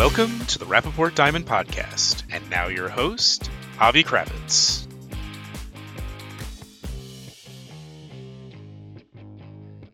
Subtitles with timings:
[0.00, 2.22] Welcome to the Rapaport Diamond Podcast.
[2.30, 4.89] And now your host, Avi Krawitz.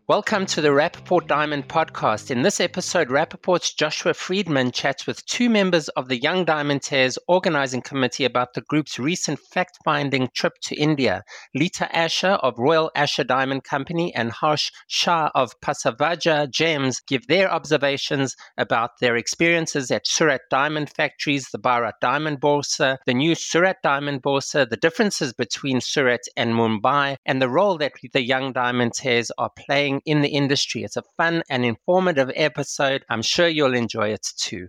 [0.09, 2.31] Welcome to the Rapaport Diamond podcast.
[2.31, 7.83] In this episode, Rapaport's Joshua Freedman chats with two members of the Young Diamantaires organizing
[7.83, 11.25] committee about the group's recent fact finding trip to India.
[11.57, 17.51] Lita Asscher of Royal Asscher Diamond Company and Harsh Shah of Pasavaja Gems give their
[17.51, 23.79] observations about their experiences at Surat Diamond Factories, the Bharat Diamond Bourse, the new Surat
[23.83, 29.31] Diamond Bourse, the differences between Surat and Mumbai, and the role that the Young Diamantaires
[29.37, 30.83] are playing in the industry.
[30.83, 33.05] It's a fun and informative episode.
[33.09, 34.69] I'm sure you'll enjoy it too.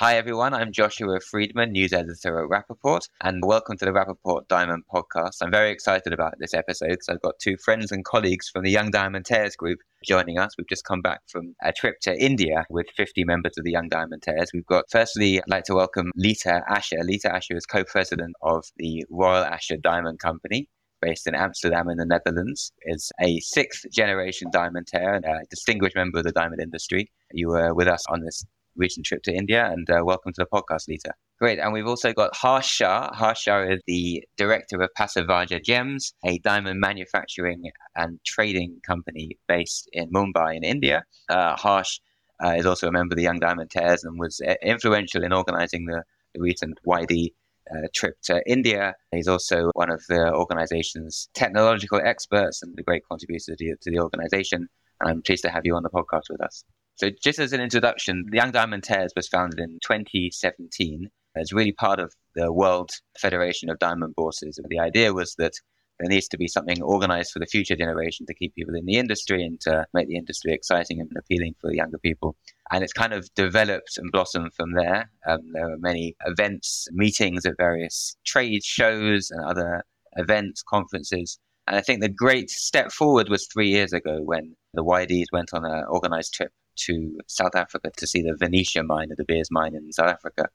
[0.00, 4.84] Hi everyone, I'm Joshua Freedman, news editor at Rapaport, and welcome to the Rapaport Diamond
[4.94, 5.38] podcast.
[5.42, 8.70] I'm very excited about this episode because I've got two friends and colleagues from the
[8.70, 10.52] Young Diamantaires group joining us.
[10.56, 13.88] We've just come back from a trip to India with 50 members of the Young
[13.90, 14.50] Diamantaires.
[14.54, 17.02] We've got, firstly, I'd like to welcome Lita Asscher.
[17.02, 20.68] Lita Asscher is co-president of the Royal Asscher Diamond Company
[21.00, 26.18] based in Amsterdam in the Netherlands, is a sixth generation diamantaire and a distinguished member
[26.18, 27.10] of the diamond industry.
[27.32, 28.44] You were with us on this
[28.76, 31.12] recent trip to India, and uh, welcome to the podcast, Lita.
[31.38, 31.58] Great.
[31.58, 33.12] And we've also got Harsh Shah.
[33.12, 39.88] Harsh Shah is the director of Pasavaja Gems, a diamond manufacturing and trading company based
[39.92, 41.04] in Mumbai in India.
[41.28, 42.00] Uh, Harsh
[42.42, 45.86] uh, is also a member of the Young Diamantaires and was uh, influential in organizing
[45.86, 46.02] the,
[46.34, 47.32] the recent YD
[47.74, 48.94] uh, trip to India.
[49.12, 53.90] He's also one of the organization's technological experts and a great contributor to the, to
[53.90, 54.68] the organization.
[55.00, 56.64] And I'm pleased to have you on the podcast with us.
[56.96, 61.08] So, just as an introduction, the Young Diamantaires was founded in 2017.
[61.36, 64.58] It's really part of the World Federation of Diamond Bourses.
[64.58, 65.52] And the idea was that
[65.98, 68.96] there needs to be something organized for the future generation to keep people in the
[68.96, 72.36] industry and to make the industry exciting and appealing for younger people.
[72.70, 75.10] And it's kind of developed and blossomed from there.
[75.26, 79.84] Um, there are many events, meetings at various trade shows and other
[80.16, 81.38] events, conferences.
[81.66, 85.52] And I think the great step forward was three years ago when the YDs went
[85.52, 89.48] on an organized trip to South Africa to see the Venetia mine, or De Beers
[89.50, 90.48] mine in South Africa.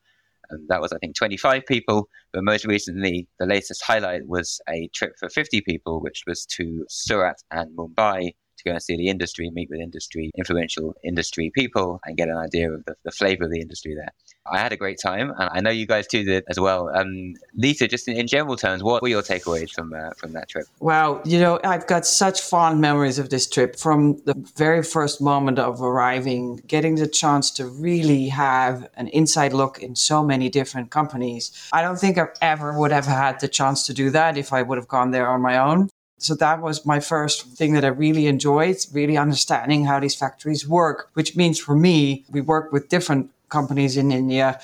[0.53, 2.07] And that was, I think, 25 people.
[2.31, 6.85] But most recently, the latest highlight was a trip for 50 people, which was to
[6.89, 11.99] Surat and Mumbai to go and see the industry, meet with industry, influential industry people,
[12.05, 14.11] and get an idea of the, the flavor of the industry there.
[14.45, 16.89] I had a great time, and I know you guys too did as well.
[16.93, 20.49] Um, Lita, just in, in general terms, what were your takeaways from uh, from that
[20.49, 20.65] trip?
[20.79, 25.21] Wow, you know, I've got such fond memories of this trip from the very first
[25.21, 30.49] moment of arriving, getting the chance to really have an inside look in so many
[30.49, 31.69] different companies.
[31.71, 34.61] I don't think I ever would have had the chance to do that if I
[34.61, 35.89] would have gone there on my own.
[36.17, 40.67] So that was my first thing that I really enjoyed, really understanding how these factories
[40.67, 44.59] work, which means for me, we work with different companies in India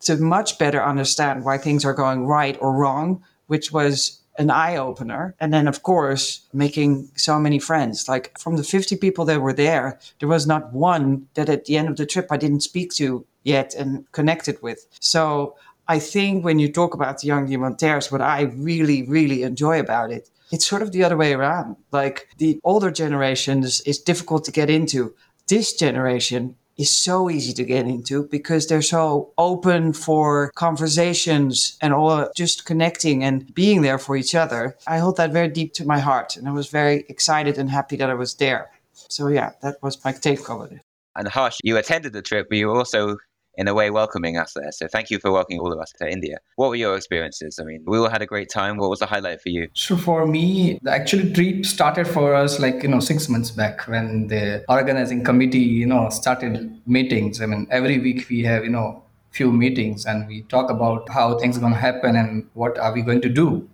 [0.00, 4.76] to much better understand why things are going right or wrong, which was an eye
[4.76, 5.34] opener.
[5.40, 8.08] And then, of course, making so many friends.
[8.08, 11.76] Like from the 50 people that were there, there was not one that at the
[11.76, 14.86] end of the trip I didn't speak to yet and connected with.
[15.00, 15.56] So
[15.88, 20.10] I think when you talk about the young Diamantaires, what I really, really enjoy about
[20.10, 21.76] it it's sort of the other way around.
[21.90, 25.14] Like the older generations is difficult to get into.
[25.48, 31.92] This generation is so easy to get into because they're so open for conversations and
[31.92, 34.76] all just connecting and being there for each other.
[34.86, 37.96] I hold that very deep to my heart and I was very excited and happy
[37.96, 38.70] that I was there.
[38.92, 40.80] So yeah, that was my take on it.
[41.14, 43.18] And Harsh, you attended the trip, but you also
[43.56, 44.72] in a way welcoming us there.
[44.72, 46.38] So thank you for welcoming all of us to India.
[46.56, 47.58] What were your experiences?
[47.60, 48.76] I mean, we all had a great time.
[48.76, 49.68] What was the highlight for you?
[49.74, 53.86] So for me, the actual trip started for us like, you know, six months back
[53.88, 57.40] when the organizing committee, you know, started meetings.
[57.40, 61.38] I mean, every week we have, you know, few meetings and we talk about how
[61.38, 63.66] things are going to happen and what are we going to do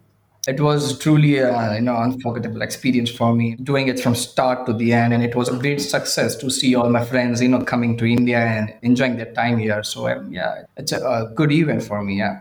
[0.48, 4.72] it was truly a you know unforgettable experience for me doing it from start to
[4.72, 7.62] the end and it was a great success to see all my friends you know
[7.62, 11.52] coming to india and enjoying their time here so um, yeah it's a, a, good
[11.52, 12.40] event for me yeah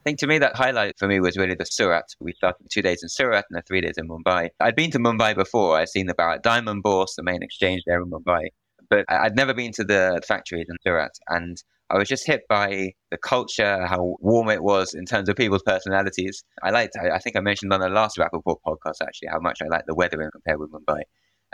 [0.00, 2.06] I think to me that highlight for me was really the Surat.
[2.18, 4.48] We started two days in Surat and the three days in Mumbai.
[4.58, 5.76] I'd been to Mumbai before.
[5.76, 8.46] I'd seen the Bharat Diamond Bourse, the main exchange there in Mumbai,
[8.88, 11.10] but I'd never been to the factories in Surat.
[11.28, 15.36] And I was just hit by the culture, how warm it was in terms of
[15.36, 16.44] people's personalities.
[16.62, 19.60] I liked, I, I think I mentioned on the last Rapaport podcast actually, how much
[19.62, 21.02] I liked the weather in compared with Mumbai.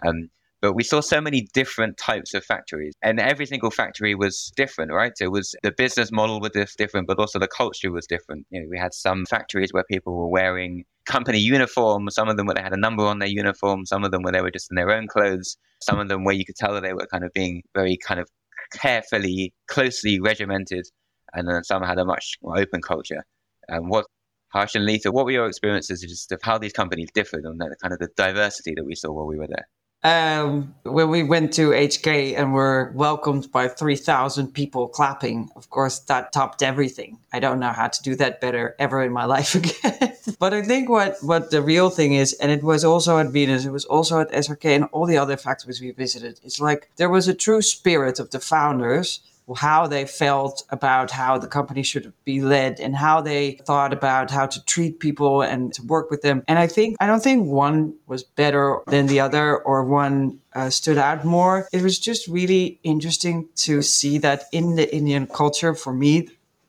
[0.05, 4.51] Um, but we saw so many different types of factories, and every single factory was
[4.57, 5.13] different, right?
[5.15, 8.47] So it was the business model was different, but also the culture was different.
[8.49, 12.15] You know, we had some factories where people were wearing company uniforms.
[12.15, 13.85] Some of them where they had a number on their uniform.
[13.85, 15.59] Some of them where they were just in their own clothes.
[15.83, 18.19] Some of them where you could tell that they were kind of being very kind
[18.19, 18.31] of
[18.73, 20.87] carefully, closely regimented,
[21.33, 23.25] and then some had a much more open culture.
[23.69, 24.07] And what
[24.49, 27.77] Harsh and Lita, what were your experiences just of how these companies differed and the
[27.83, 29.69] kind of the diversity that we saw while we were there?
[30.05, 36.01] Um, when we went to HK and were welcomed by 3,000 people clapping, of course,
[36.01, 37.19] that topped everything.
[37.33, 40.13] I don't know how to do that better ever in my life again.
[40.39, 43.65] but I think what, what the real thing is, and it was also at Venus,
[43.65, 47.09] it was also at SRK and all the other factories we visited, it's like there
[47.09, 49.21] was a true spirit of the founders
[49.57, 54.31] how they felt about how the company should be led and how they thought about
[54.31, 56.43] how to treat people and to work with them.
[56.49, 60.71] And I think, I don't think one was better than the other or one uh,
[60.71, 61.69] stood out more.
[61.73, 66.29] It was just really interesting to see that in the Indian culture, for me,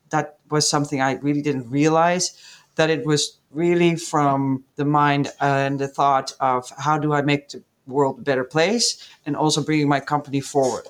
[0.09, 2.37] that was something I really didn't realize
[2.75, 7.49] that it was really from the mind and the thought of how do I make
[7.49, 10.87] the world a better place and also bringing my company forward.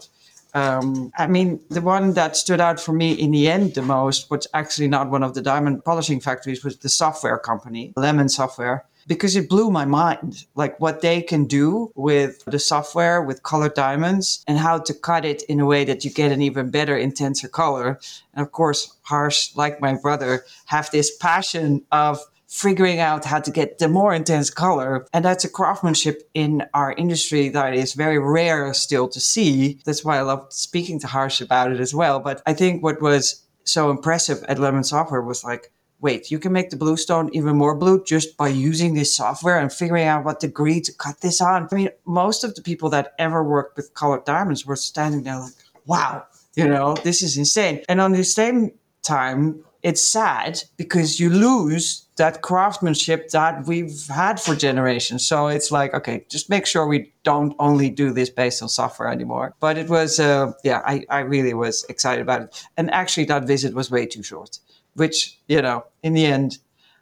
[0.55, 4.31] Um, I mean, the one that stood out for me in the end the most
[4.31, 8.85] was actually not one of the diamond polishing factories, was the software company, Lemon Software,
[9.05, 10.45] because it blew my mind.
[10.55, 15.25] Like what they can do with the software, with colored diamonds, and how to cut
[15.25, 17.99] it in a way that you get an even better, intenser color.
[18.33, 22.21] And of course, Harsh, like my brother, have this passion of
[22.55, 25.05] figuring out how to get the more intense color.
[25.11, 29.79] And that's a craftsmanship in our industry that is very rare still to see.
[29.83, 32.19] That's why I love speaking to Harsh about it as well.
[32.21, 36.53] But I think what was so impressive at Lemon Software was like, wait, you can
[36.53, 40.23] make the blue stone even more blue just by using this software and figuring out
[40.23, 41.67] what degree to cut this on.
[41.69, 45.39] I mean, most of the people that ever worked with colored diamonds were standing there
[45.39, 45.53] like,
[45.85, 46.25] wow,
[46.55, 47.83] you know, this is insane.
[47.89, 48.71] And on the same
[49.03, 55.27] time, it's sad because you lose that craftsmanship that we've had for generations.
[55.27, 59.09] So it's like, okay, just make sure we don't only do this based on software
[59.09, 59.53] anymore.
[59.59, 62.67] But it was, uh, yeah, I, I really was excited about it.
[62.77, 64.57] And actually, that visit was way too short,
[64.95, 66.57] which, you know, in the end,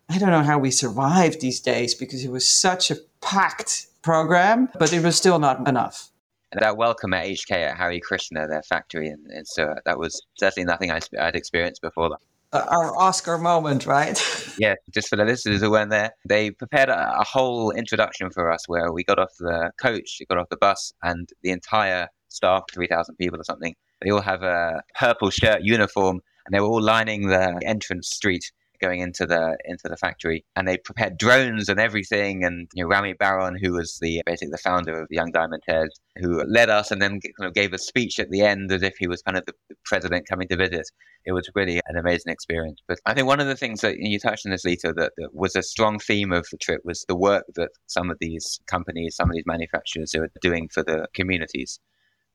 [0.09, 4.68] I don't know how we survived these days because it was such a packed program,
[4.77, 6.09] but it was still not enough.
[6.51, 10.65] And that welcome at HK at Hari Krishna, their factory in Surat, that was certainly
[10.65, 12.19] nothing I, would experienced before that
[12.53, 14.21] our Oscar moment, right?
[14.59, 18.51] yeah, just for the listeners who weren't there, they prepared a, a, whole introduction for
[18.51, 22.07] us where we got off the coach, we got off the bus, and the entire
[22.29, 26.67] staff, 3,000 people or something, they all have a purple shirt uniform, and they were
[26.67, 31.69] all lining the entrance street going into the into the factory, and they prepared drones
[31.69, 32.43] and everything.
[32.43, 36.43] And you know, Rami Baron, who was the basically the founder of Young Diamantaires, who
[36.43, 39.07] led us, and then kind of gave a speech at the end as if he
[39.07, 39.53] was kind of the
[39.85, 40.89] president coming to visit.
[41.25, 42.81] It was really an amazing experience.
[42.87, 45.33] But I think one of the things that you touched on this, Lita, that, that
[45.33, 49.15] was a strong theme of the trip was the work that some of these companies,
[49.15, 51.79] some of these manufacturers are doing for the communities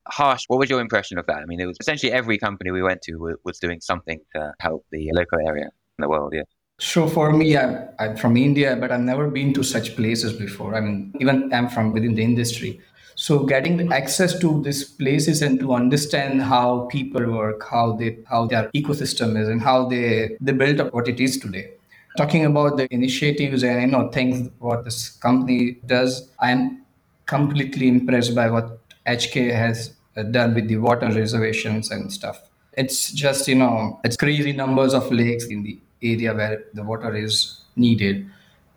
[0.08, 0.44] harsh.
[0.48, 1.38] What was your impression of that?
[1.38, 4.86] I mean, it was essentially every company we went to was doing something to help
[4.90, 6.32] the local area the world.
[6.34, 6.42] Yeah.
[6.80, 10.76] So for me, I'm, I'm from India, but I've never been to such places before.
[10.76, 12.80] I mean, even I'm from within the industry.
[13.16, 18.46] So getting access to these places and to understand how people work, how they how
[18.46, 21.72] their ecosystem is, and how they they build up what it is today.
[22.16, 26.84] Talking about the initiatives and you know things what this company does, I'm
[27.26, 32.40] completely impressed by what HK has uh, done with the water reservations and stuff.
[32.74, 37.14] It's just you know it's crazy numbers of lakes in the area where the water
[37.14, 38.28] is needed.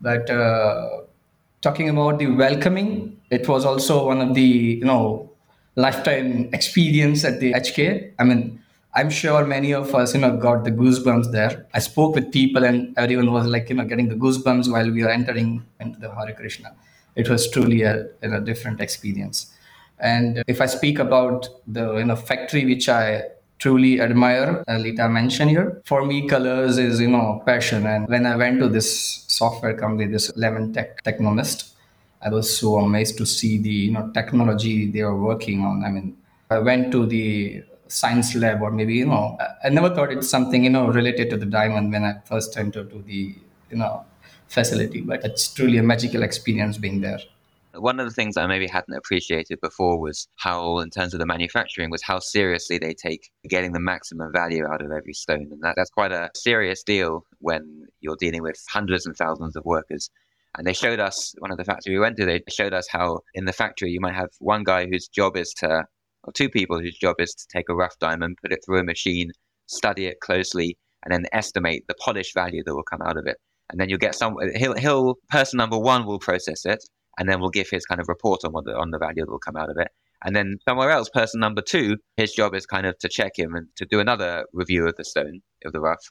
[0.02, 1.02] But uh,
[1.62, 5.30] talking about the welcoming, it was also one of the you know
[5.76, 8.14] lifetime experience at the HK.
[8.20, 8.62] I mean,
[8.94, 11.66] I'm sure many of us, you know, got the goosebumps there.
[11.74, 15.04] I spoke with people and everyone was like, you know, getting the goosebumps while we
[15.04, 16.76] were entering into the Hari Krishna.
[17.16, 19.54] It was truly a, a different experience.
[20.00, 23.24] And if I speak about the you know factory which I
[23.62, 24.64] truly admire.
[24.68, 25.82] Lita mentioned here.
[25.86, 27.86] For me, colors is, you know, passion.
[27.86, 31.72] And when I went to this software company, this Lemon Tech Technomist,
[32.24, 35.84] I was so amazed to see the, you know, technology they are working on.
[35.84, 36.18] I mean,
[36.50, 40.64] I went to the science lab or maybe, you know, I never thought it's something,
[40.64, 43.36] you know, related to the diamond when I first entered to the,
[43.70, 44.06] you know,
[44.48, 47.20] facility, but it's truly a magical experience being there.
[47.74, 51.26] One of the things I maybe hadn't appreciated before was how, in terms of the
[51.26, 55.48] manufacturing, was how seriously they take getting the maximum value out of every stone.
[55.52, 59.64] And that, that's quite a serious deal when you're dealing with hundreds and thousands of
[59.64, 60.10] workers.
[60.58, 63.22] And they showed us, one of the factories we went to, they showed us how
[63.34, 65.86] in the factory you might have one guy whose job is to,
[66.24, 68.84] or two people whose job is to take a rough diamond, put it through a
[68.84, 69.32] machine,
[69.68, 73.38] study it closely, and then estimate the polish value that will come out of it.
[73.70, 76.84] And then you'll get some, he'll, he'll, person number one will process it
[77.18, 79.32] and then we'll give his kind of report on what the, on the value that
[79.32, 79.90] will come out of it.
[80.24, 83.56] And then somewhere else, person number two, his job is kind of to check him
[83.56, 86.04] and to do another review of the stone, of the rough.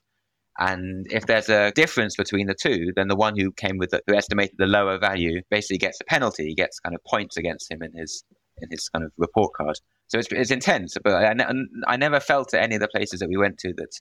[0.59, 4.03] And if there's a difference between the two, then the one who came with the,
[4.07, 6.49] who estimated the lower value basically gets a penalty.
[6.49, 8.25] He gets kind of points against him in his
[8.59, 9.79] in his kind of report card.
[10.09, 10.97] So it's, it's intense.
[11.03, 11.55] But I,
[11.87, 14.01] I never felt at any of the places that we went to that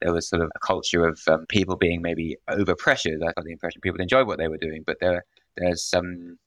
[0.00, 3.20] there was sort of a culture of um, people being maybe over pressured.
[3.22, 5.24] I got the impression people enjoyed what they were doing, but there
[5.58, 6.38] there's some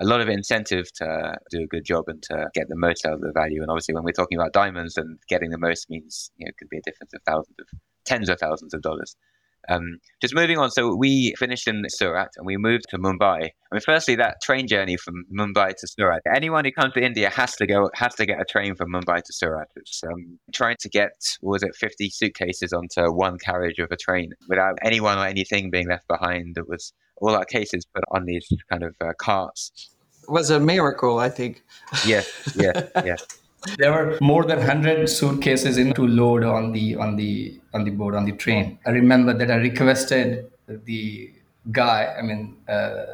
[0.00, 3.14] a lot of incentive to do a good job and to get the most out
[3.14, 3.60] of the value.
[3.60, 6.56] And obviously, when we're talking about diamonds, and getting the most means you know it
[6.58, 7.66] could be a difference of thousands of
[8.04, 9.16] tens of thousands of dollars.
[9.68, 13.44] Um, just moving on, so we finished in Surat and we moved to Mumbai.
[13.44, 16.22] I mean, firstly, that train journey from Mumbai to Surat.
[16.34, 19.22] Anyone who comes to India has to go, has to get a train from Mumbai
[19.22, 19.68] to Surat.
[19.76, 24.32] It's um, trying to get, was it, 50 suitcases onto one carriage of a train
[24.48, 26.58] without anyone or anything being left behind.
[26.58, 26.92] It was
[27.22, 29.90] all our cases put on these kind of uh, carts.
[30.22, 31.62] It was a miracle, I think.
[32.06, 32.22] Yeah,
[32.54, 33.16] yeah, yeah.
[33.78, 37.90] There were more than 100 suitcases in to load on the on the on the
[37.90, 38.78] board on the train.
[38.86, 41.32] I remember that I requested the
[41.70, 43.04] guy, I mean, uh,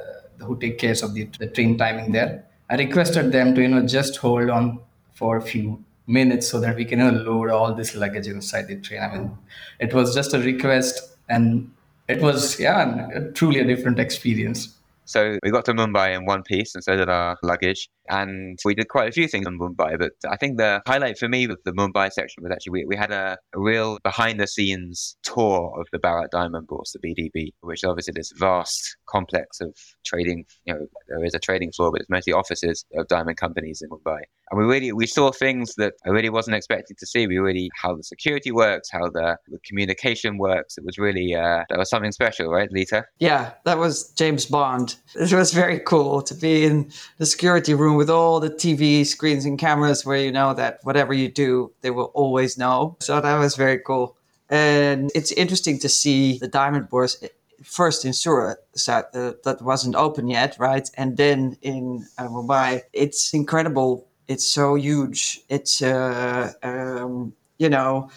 [0.40, 2.46] who take care of the, the train timing there.
[2.70, 4.80] I requested them to you know just hold on
[5.12, 8.68] for a few minutes so that we can you know, load all this luggage inside
[8.68, 9.02] the train.
[9.02, 9.38] I mean,
[9.78, 11.70] it was just a request, and
[12.08, 14.74] it was yeah, truly a different experience.
[15.04, 17.88] So we got to Mumbai in one piece, and so did our luggage.
[18.08, 19.98] And we did quite a few things in Mumbai.
[19.98, 22.96] But I think the highlight for me with the Mumbai section was actually we, we
[22.96, 27.52] had a, a real behind the scenes tour of the Bharat Diamond Bourse, the BDB,
[27.60, 30.44] which obviously this vast complex of trading.
[30.64, 33.90] You know, there is a trading floor, but it's mostly offices of diamond companies in
[33.90, 37.26] Mumbai and we really we saw things that I really wasn't expecting to see.
[37.26, 40.78] We really how the security works, how the, the communication works.
[40.78, 43.04] It was really uh, that was something special, right, Lita?
[43.18, 44.96] Yeah, that was James Bond.
[45.14, 49.44] It was very cool to be in the security room with all the TV screens
[49.44, 52.96] and cameras, where you know that whatever you do, they will always know.
[53.00, 54.16] So that was very cool.
[54.48, 57.14] And it's interesting to see the Diamond Bourse
[57.62, 60.88] first in Surat uh, that wasn't open yet, right?
[60.96, 65.40] And then in uh, Mumbai, it's incredible it's so huge.
[65.48, 68.10] It's uh, um, you know,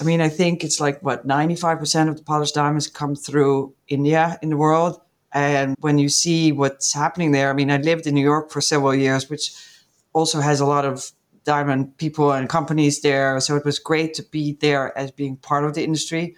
[0.00, 3.14] I mean, I think it's like what ninety five percent of the polished diamonds come
[3.14, 5.00] through India in the world.
[5.32, 8.60] And when you see what's happening there, I mean, I lived in New York for
[8.60, 9.52] several years, which
[10.12, 11.12] also has a lot of
[11.44, 13.40] diamond people and companies there.
[13.40, 16.36] So it was great to be there as being part of the industry.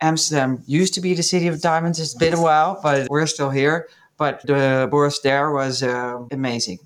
[0.00, 1.98] Amsterdam used to be the city of diamonds.
[1.98, 3.88] It's been a while, but we're still here.
[4.16, 6.78] But the bourse there was uh, amazing.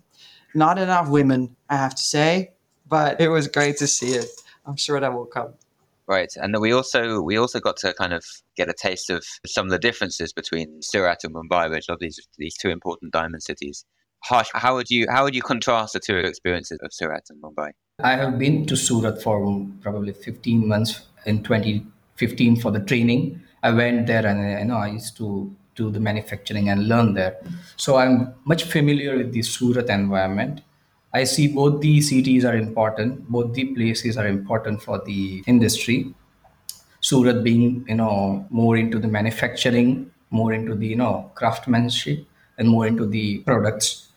[0.54, 2.52] Not enough women, I have to say,
[2.88, 4.26] but it was great to see it.
[4.66, 5.54] I'm sure that will come.
[6.12, 8.22] Right, and we also we also got to kind of
[8.54, 12.20] get a taste of some of the differences between Surat and Mumbai, which are these
[12.36, 13.86] these two important diamond cities.
[14.24, 17.70] Harsh, how would you how would you contrast the two experiences of Surat and Mumbai?
[18.00, 23.40] I have been to Surat for probably 15 months in 2015 for the training.
[23.62, 27.38] I went there and know I used to do the manufacturing and learn there.
[27.76, 30.60] So I'm much familiar with the Surat environment.
[31.14, 36.14] I see both the cities are important, both the places are important for the industry.
[37.00, 42.24] Surat being, you know, more into the manufacturing, more into the, you know, craftsmanship
[42.58, 44.08] and more into the products.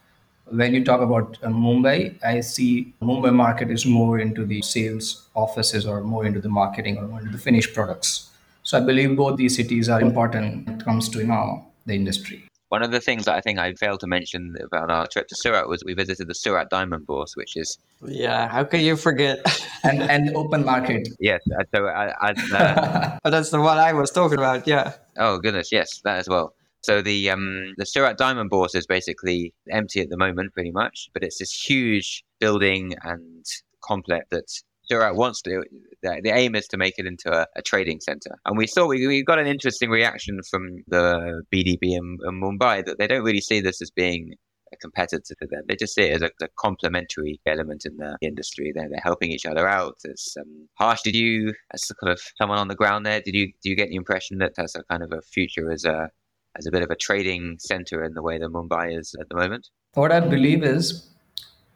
[0.45, 5.27] When you talk about uh, Mumbai, I see Mumbai market is more into the sales
[5.35, 8.29] offices or more into the marketing or more into the finished products.
[8.63, 11.95] So I believe both these cities are important when it comes to you know the
[11.95, 12.47] industry.
[12.69, 15.35] One of the things that I think I failed to mention about our trip to
[15.35, 18.47] Surat was we visited the Surat Diamond Bourse, which is yeah.
[18.47, 19.39] How can you forget?
[19.83, 21.07] and and open market.
[21.19, 24.67] Yes, uh, so I, I uh, oh, that's the one I was talking about.
[24.67, 24.93] Yeah.
[25.17, 26.53] Oh goodness, yes, that as well.
[26.81, 31.09] So the um, the Surat Diamond Bourse is basically empty at the moment, pretty much,
[31.13, 33.45] but it's this huge building and
[33.81, 35.63] complex that's Surat wants to.
[36.01, 38.37] The, the aim is to make it into a, a trading center.
[38.45, 42.85] And we saw we, we got an interesting reaction from the BDB in, in Mumbai
[42.85, 44.35] that they don't really see this as being
[44.73, 45.63] a competitor to them.
[45.67, 48.71] They just see it as a, a complementary element in the industry.
[48.73, 49.95] They're, they're helping each other out.
[50.03, 51.01] It's um, harsh.
[51.03, 53.89] Did you, as kind of someone on the ground there, did you do you get
[53.89, 56.09] the impression that has a kind of a future as a
[56.57, 59.35] as a bit of a trading center in the way that Mumbai is at the
[59.35, 59.67] moment?
[59.93, 61.09] What I believe is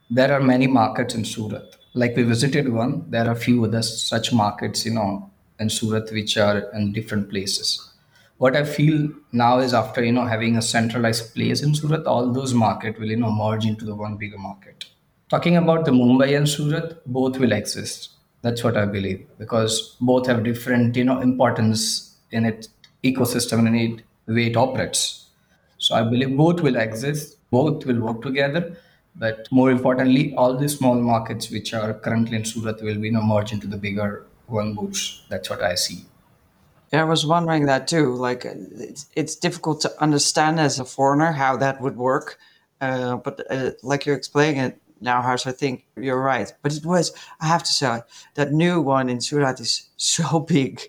[0.10, 4.32] there are many markets in Surat like we visited one there are few other such
[4.32, 5.30] markets you know
[5.60, 7.90] in surat which are in different places.
[8.38, 12.32] What i feel now is after you know having a centralized place in surat all
[12.32, 14.86] those market will you know merge into the one bigger market.
[15.30, 18.10] Talking about the mumbai and surat both will exist.
[18.42, 22.70] That's what i believe because both have different you know importance in its
[23.04, 25.26] ecosystem and in it way it operates.
[25.80, 28.78] So i believe both will exist both will work together
[29.16, 33.54] But more importantly, all the small markets which are currently in Surat will be merged
[33.54, 35.26] into the bigger one boots.
[35.30, 36.06] That's what I see.
[36.94, 38.16] Yeah, I was wondering that too.
[38.16, 42.38] Like, it's, it's difficult to understand as a foreigner how that would work.
[42.82, 46.52] Uh, but uh, like you're explaining it now, Harsh, I think you're right.
[46.62, 48.02] But it was, I have to say,
[48.36, 50.82] that new one in Surat is so big.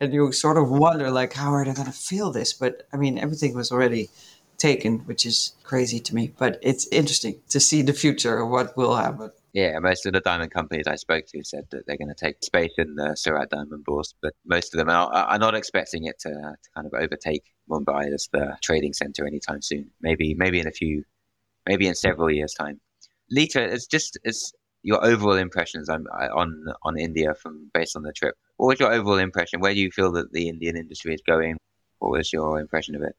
[0.00, 2.52] And you sort of wonder, like, how are they going to feel this?
[2.52, 4.10] But I mean, everything was already
[4.58, 6.32] taken, which is crazy to me.
[6.38, 9.30] But it's interesting to see the future of what will happen.
[9.52, 12.42] Yeah, most of the diamond companies I spoke to said that they're going to take
[12.42, 16.18] space in the Surat Diamond Bourse, but most of them are, are not expecting it
[16.20, 19.90] to, to kind of overtake Mumbai as the trading center anytime soon.
[20.00, 21.04] Maybe maybe in a few,
[21.66, 22.80] maybe in several years' time.
[23.30, 28.12] Lita, it's just it's your overall impressions on on on India from based on the
[28.12, 28.34] trip.
[28.56, 29.60] What was your overall impression?
[29.60, 31.58] Where do you feel that the Indian industry is going?
[32.00, 33.14] What was your impression of it?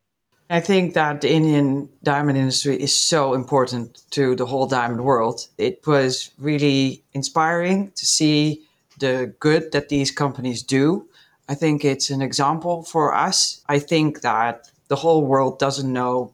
[0.49, 5.47] I think that the Indian diamond industry is so important to the whole diamond world.
[5.57, 8.61] It was really inspiring to see
[8.99, 11.07] the good that these companies do.
[11.49, 13.61] I think it's an example for us.
[13.67, 16.33] I think that the whole world doesn't know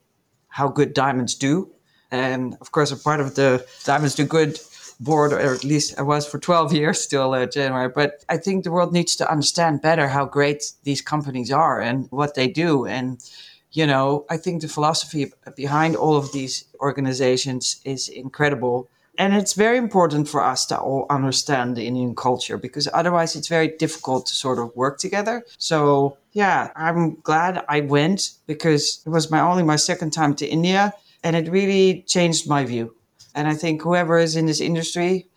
[0.49, 1.69] how good diamonds do.
[2.11, 4.59] And of course, a part of the Diamonds Do Good
[4.99, 7.87] board, or at least I was for 12 years still, uh, January.
[7.87, 12.07] But I think the world needs to understand better how great these companies are and
[12.11, 12.85] what they do.
[12.85, 13.23] And
[13.71, 18.89] you know, I think the philosophy behind all of these organizations is incredible.
[19.17, 23.47] And it's very important for us to all understand the Indian culture because otherwise it's
[23.47, 25.43] very difficult to sort of work together.
[25.57, 30.47] So, yeah, I'm glad I went because it was my only my second time to
[30.47, 32.95] India and it really changed my view.
[33.35, 35.27] And I think whoever is in this industry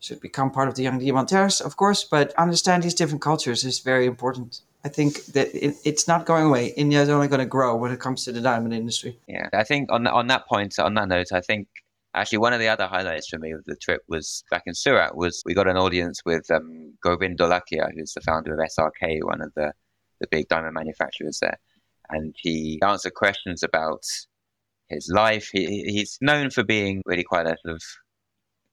[0.00, 3.80] should become part of the Young Diamantaires, of course, but understand these different cultures is
[3.80, 4.60] very important.
[4.84, 6.68] I think that it, it's not going away.
[6.76, 9.18] India is only going to grow when it comes to the diamond industry.
[9.26, 11.68] Yeah, I think on on that point, on that note, I think
[12.14, 15.16] actually one of the other highlights for me of the trip was back in Surat
[15.16, 19.40] was we got an audience with um, Govind Dholakia, who's the founder of SRK, one
[19.40, 19.72] of the
[20.20, 21.58] the big diamond manufacturers there,
[22.10, 24.04] and he answered questions about
[24.88, 25.48] his life.
[25.50, 27.82] He, he's known for being really quite a sort of,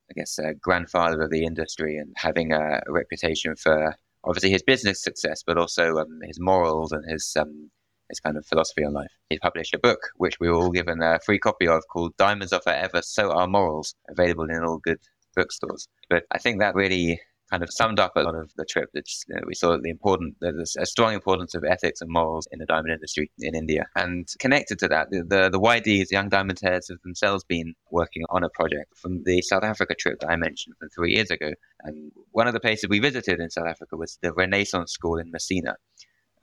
[0.10, 4.63] I guess, a grandfather of the industry and having a, a reputation for obviously his
[4.63, 7.69] business success, but also um, his morals and his um,
[8.10, 9.12] his kind of philosophy on life.
[9.29, 12.53] He published a book which we were all given a free copy of called "Diamonds
[12.53, 14.99] Are Forever, So Are Morals," available in all good
[15.36, 15.88] bookstores.
[16.10, 18.89] But I think that really kind of summed up a lot of the trip.
[18.93, 22.47] It's, you know, we saw the important, there's a strong importance of ethics and morals
[22.51, 23.85] in the diamond industry in India.
[23.95, 28.43] And connected to that, the, the, the YDs, Young Diamantaires, have themselves been working on
[28.43, 31.51] a project from the South Africa trip that I mentioned from three years ago.
[31.83, 35.29] And one of the places we visited in South Africa was the Renaissance School in
[35.29, 35.75] Messina.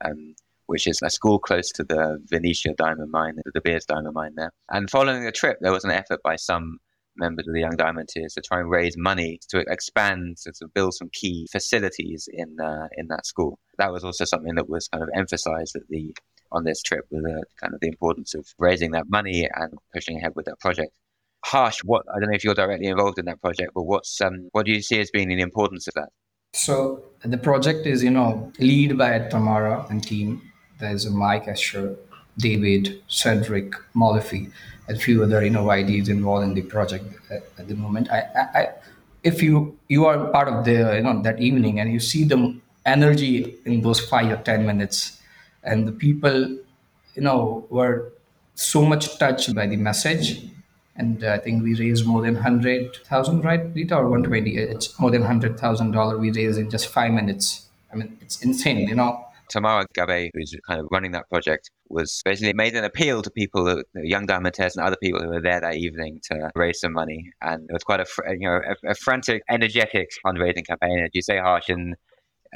[0.05, 0.35] Um,
[0.67, 4.33] which is a school close to the Venetia diamond mine, the De Beers diamond mine
[4.35, 4.53] there.
[4.69, 6.77] And following the trip, there was an effort by some
[7.19, 10.93] members of the Young Diamantaires to try and raise money to expand, to, to build
[10.93, 13.59] some key facilities in uh, in that school.
[13.77, 16.15] That was also something that was kind of emphasized at the
[16.51, 17.23] on this trip, with
[17.61, 20.91] kind of the importance of raising that money and pushing ahead with that project.
[21.45, 24.49] Harsh, what I don't know if you're directly involved in that project, but what's um,
[24.51, 26.09] what do you see as being the importance of that?
[26.53, 30.41] So the project is, you know, lead by Tamara and team.
[30.79, 31.95] There's a Mike Escher,
[32.39, 34.51] David, Cedric, Molefi,
[34.87, 38.09] and a few other IDs involved in the project at, at the moment.
[38.11, 38.19] I,
[38.55, 38.67] I,
[39.23, 42.55] if you you are part of the you know that evening and you see the
[42.85, 45.19] energy in those five or ten minutes,
[45.63, 46.57] and the people
[47.15, 48.11] you know were
[48.55, 50.45] so much touched by the message.
[50.95, 54.57] And uh, I think we raised more than hundred thousand, right, Rita, or one twenty?
[54.57, 57.67] It's more than hundred thousand dollar we raised in just five minutes.
[57.91, 62.21] I mean, it's insane, you know Tamara Gabe, who's kind of running that project, was
[62.23, 65.59] basically made an appeal to people, that, young diamantaires and other people who were there
[65.59, 67.31] that evening to raise some money.
[67.41, 70.99] And it was quite a, you know, a, a frantic, energetic fundraising campaign.
[70.99, 71.95] As you say, Harsh, in,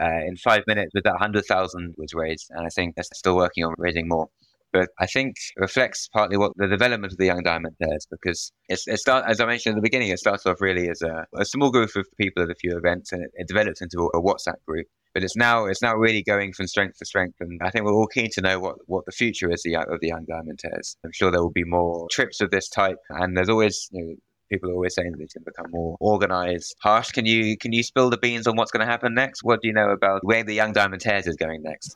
[0.02, 2.48] uh, in five minutes, with that 100,000 was raised.
[2.52, 4.30] And I think they're still working on raising more
[4.74, 8.80] but I think reflects partly what the development of the Young Diamond Diamantaires because it
[9.00, 11.70] start, as I mentioned at the beginning, it starts off really as a, a small
[11.70, 14.88] group of people at a few events and it, it develops into a WhatsApp group
[15.14, 17.94] but it's now it's now really going from strength to strength, and I think we're
[17.94, 20.96] all keen to know what, what the future is of the Young Diamantaires.
[21.06, 24.16] I'm sure there will be more trips of this type, and there's always you know,
[24.50, 26.76] people are always saying that it's going to become more organized.
[26.82, 29.44] Harsh, can you can you spill the beans on what's going to happen next?
[29.44, 31.96] What do you know about where the Young Diamantaires is going next?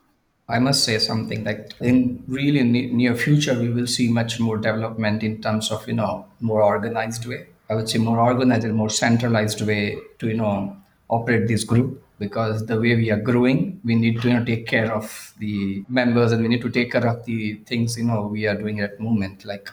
[0.49, 5.21] I must say something like in really near future we will see much more development
[5.21, 7.47] in terms of you know more organized way.
[7.69, 10.77] I would say more organized and more centralized way to you know
[11.10, 14.65] operate this group because the way we are growing we need to you know take
[14.67, 18.21] care of the members and we need to take care of the things you know
[18.27, 19.69] we are doing at moment like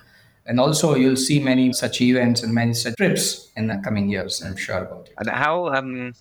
[0.46, 4.42] And also, you'll see many such events and many such trips in the coming years.
[4.42, 5.14] I'm sure about it.
[5.18, 6.12] And how, um,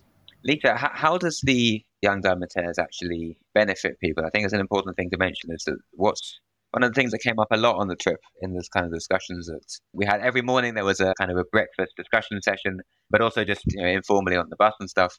[0.45, 4.25] Lita, how, how does the Young Diamantaires actually benefit people?
[4.25, 6.39] I think it's an important thing to mention is that what's
[6.71, 8.85] one of the things that came up a lot on the trip in this kind
[8.85, 9.61] of discussions that
[9.93, 12.79] we had every morning there was a kind of a breakfast discussion session,
[13.11, 15.17] but also just you know, informally on the bus and stuff.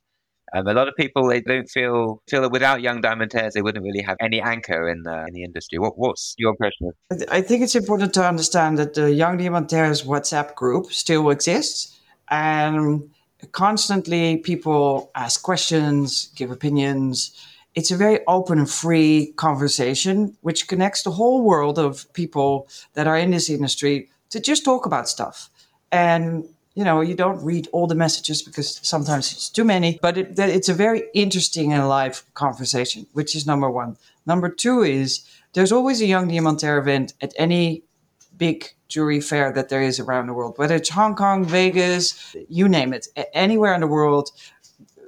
[0.52, 3.84] Um, a lot of people they don't feel feel that without young diamantaires they wouldn't
[3.84, 5.78] really have any anchor in the in the industry.
[5.78, 6.92] What what's your impression?
[7.30, 11.98] I think it's important to understand that the Young Diamantaires WhatsApp group still exists,
[12.30, 13.10] and
[13.52, 17.32] constantly people ask questions, give opinions.
[17.74, 23.08] It's a very open and free conversation, which connects the whole world of people that
[23.08, 25.50] are in this industry to just talk about stuff.
[25.90, 30.18] And you know, you don't read all the messages because sometimes it's too many, but
[30.18, 33.96] it, it's a very interesting and live conversation, which is number one.
[34.26, 37.84] Number two is there's always a Young Diamantaire event at any
[38.36, 42.68] big jewelry fair that there is around the world, whether it's Hong Kong, Vegas, you
[42.68, 44.30] name it, anywhere in the world.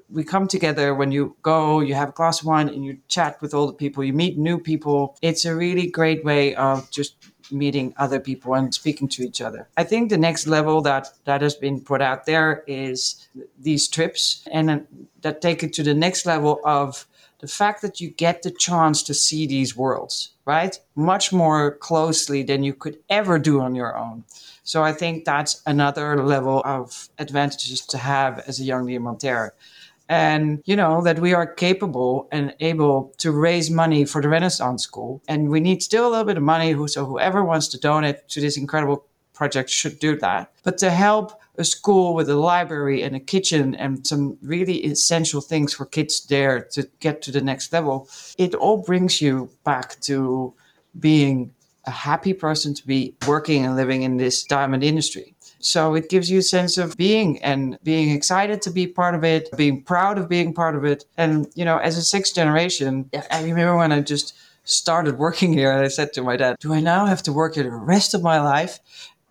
[0.08, 3.42] We come together when you go, you have a glass of wine and you chat
[3.42, 5.18] with all the people, you meet new people.
[5.20, 7.16] It's a really great way of just
[7.50, 9.68] meeting other people and speaking to each other.
[9.76, 13.28] I think the next level that that has been put out there is
[13.58, 14.86] these trips and
[15.22, 17.06] that take it to the next level of
[17.40, 20.78] the fact that you get the chance to see these worlds, right?
[20.94, 24.24] Much more closely than you could ever do on your own.
[24.62, 29.52] So I think that's another level of advantages to have as a young diamantaire
[30.08, 34.82] and you know that we are capable and able to raise money for the renaissance
[34.82, 35.22] school.
[35.28, 38.40] And we need still a little bit of money so whoever wants to donate to
[38.40, 40.52] this incredible project should do that.
[40.62, 45.40] But to help a school with a library and a kitchen and some really essential
[45.40, 49.98] things for kids there to get to the next level it all brings you back
[50.00, 50.52] to
[50.98, 51.50] being
[51.86, 55.34] a happy person to be working and living in this diamond industry
[55.66, 59.24] so it gives you a sense of being and being excited to be part of
[59.24, 61.04] it, being proud of being part of it.
[61.16, 65.72] And, you know, as a sixth generation, I remember when I just started working here
[65.72, 68.14] and I said to my dad, Do I now have to work here the rest
[68.14, 68.78] of my life?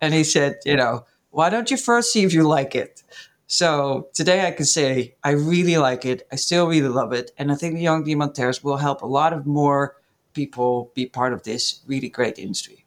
[0.02, 3.02] And he said, You know, why don't you first see if you like it?
[3.46, 6.28] So today I can say I really like it.
[6.30, 7.30] I still really love it.
[7.38, 9.96] And I think the Young Diamantaires will help a lot of more
[10.34, 12.85] people be part of this really great industry.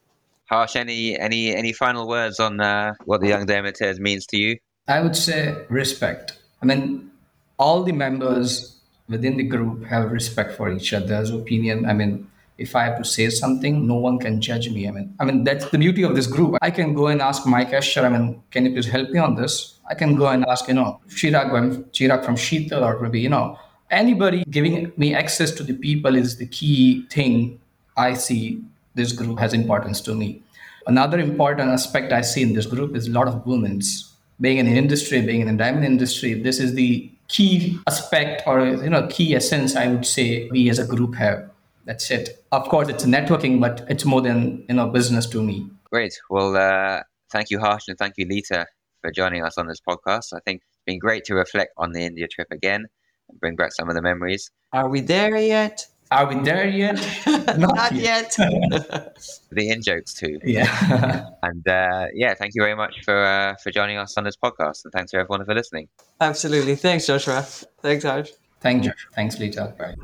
[0.49, 4.57] Harsh, any any any final words on uh, what the Young Diamantaires means to you?
[4.87, 6.33] I would say respect.
[6.61, 7.11] I mean,
[7.59, 8.75] all the members
[9.07, 11.85] within the group have respect for each other's opinion.
[11.85, 14.87] I mean, if I have to say something, no one can judge me.
[14.87, 16.57] I mean, I mean that's the beauty of this group.
[16.61, 18.03] I can go and ask Mike Escher.
[18.03, 19.75] I mean, can you please help me on this?
[19.87, 21.51] I can go and ask, you know, Chirag,
[21.91, 23.57] Chirag from Sheetal or maybe, you know,
[23.91, 27.59] anybody giving me access to the people is the key thing
[27.97, 28.63] I see
[28.95, 30.41] this group has importance to me.
[30.87, 34.13] Another important aspect I see in this group is a lot of women's.
[34.41, 38.65] Being in the industry, being in the diamond industry, this is the key aspect or
[38.65, 41.49] you know key essence I would say we as a group have.
[41.85, 42.43] That's it.
[42.51, 45.69] Of course, it's networking, but it's more than you know business to me.
[45.91, 46.13] Great.
[46.29, 48.65] Well, uh, thank you, Harsh, and thank you, Lita,
[49.01, 50.33] for joining us on this podcast.
[50.33, 52.85] I think it's been great to reflect on the India trip again
[53.29, 54.51] and bring back some of the memories.
[54.71, 55.87] Are we there yet?
[56.11, 56.95] Are we there yet?
[57.27, 58.35] Not, Not yet.
[59.51, 60.39] the in jokes too.
[60.43, 61.29] Yeah.
[61.43, 64.85] and uh, yeah, thank you very much for uh, for joining us on this podcast,
[64.85, 65.87] and thanks to everyone for listening.
[66.19, 66.75] Absolutely.
[66.75, 67.43] Thanks, Joshua.
[67.43, 68.31] Thanks, Harsh.
[68.59, 69.07] Thanks, Josh.
[69.13, 69.73] Thanks, Lita.
[69.77, 69.95] Bye.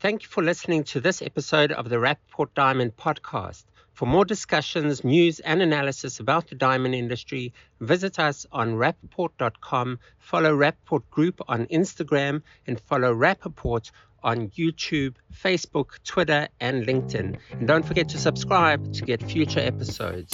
[0.00, 3.64] Thank you for listening to this episode of the Rapaport Diamond podcast.
[3.96, 10.54] For more discussions, news, and analysis about the diamond industry, visit us on rapaport.com, follow
[10.54, 13.90] Rapaport Group on Instagram, and follow Rapaport
[14.22, 17.38] on YouTube, Facebook, Twitter, and LinkedIn.
[17.52, 20.30] And don't forget to subscribe to get future episodes.